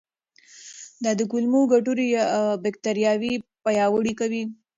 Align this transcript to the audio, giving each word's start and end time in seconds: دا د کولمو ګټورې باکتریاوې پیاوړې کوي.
دا 1.03 1.11
د 1.19 1.21
کولمو 1.31 1.61
ګټورې 1.73 2.07
باکتریاوې 2.63 3.33
پیاوړې 3.63 4.13
کوي. 4.19 4.43